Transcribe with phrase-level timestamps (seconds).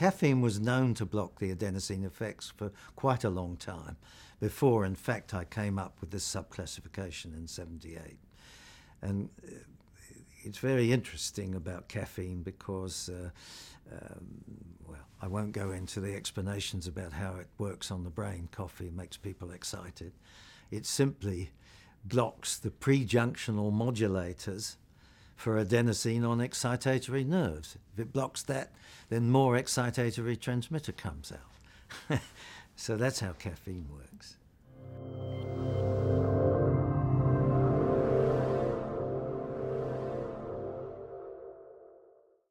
[0.00, 3.98] caffeine was known to block the adenosine effects for quite a long time
[4.40, 8.18] before, in fact, I came up with this subclassification in 78.
[9.02, 9.56] And uh,
[10.42, 13.28] it's very interesting about caffeine because, uh,
[13.92, 14.26] um,
[14.88, 18.48] well, I won't go into the explanations about how it works on the brain.
[18.52, 20.12] Coffee makes people excited.
[20.70, 21.50] It simply
[22.06, 24.76] blocks the prejunctional modulators
[25.40, 27.78] for adenosine on excitatory nerves.
[27.94, 28.72] If it blocks that,
[29.08, 32.20] then more excitatory transmitter comes out.
[32.76, 34.36] so that's how caffeine works.